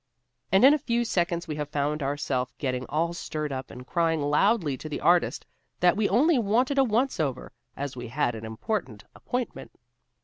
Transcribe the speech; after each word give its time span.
And 0.51 0.65
in 0.65 0.73
a 0.73 0.79
few 0.79 1.05
seconds 1.05 1.47
we 1.47 1.57
have 1.57 1.69
found 1.69 2.01
ourself 2.01 2.57
getting 2.57 2.87
all 2.87 3.13
stirred 3.13 3.51
up 3.51 3.69
and 3.69 3.85
crying 3.85 4.19
loudly 4.19 4.75
to 4.77 4.89
the 4.89 4.99
artist 4.99 5.45
that 5.79 5.95
we 5.95 6.09
only 6.09 6.39
wanted 6.39 6.79
a 6.79 6.83
once 6.83 7.19
over, 7.19 7.51
as 7.77 7.95
we 7.95 8.07
had 8.07 8.33
an 8.33 8.43
important 8.43 9.03
appointment. 9.13 9.77